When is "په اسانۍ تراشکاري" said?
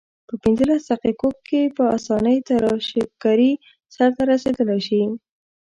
1.77-3.51